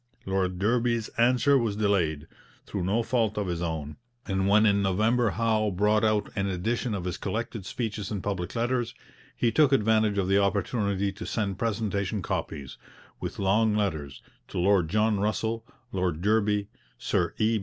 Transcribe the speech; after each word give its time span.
Lord 0.25 0.57
Derby's 0.57 1.09
answer 1.09 1.59
was 1.59 1.75
delayed, 1.75 2.25
through 2.65 2.83
no 2.85 3.03
fault 3.03 3.37
of 3.37 3.45
his 3.45 3.61
own, 3.61 3.97
and 4.25 4.47
when 4.49 4.65
in 4.65 4.81
November 4.81 5.29
Howe 5.29 5.69
brought 5.69 6.03
out 6.03 6.31
an 6.35 6.47
edition 6.47 6.95
of 6.95 7.03
his 7.05 7.19
collected 7.19 7.67
speeches 7.67 8.09
and 8.09 8.23
public 8.23 8.55
letters, 8.55 8.95
he 9.37 9.51
took 9.51 9.71
advantage 9.71 10.17
of 10.17 10.27
the 10.27 10.39
opportunity 10.41 11.11
to 11.11 11.25
send 11.27 11.59
presentation 11.59 12.23
copies, 12.23 12.79
with 13.19 13.37
long 13.37 13.75
letters, 13.75 14.23
to 14.47 14.57
Lord 14.57 14.89
John 14.89 15.19
Russell, 15.19 15.67
Lord 15.91 16.23
Derby, 16.23 16.67
Sir 16.97 17.35
E. 17.37 17.59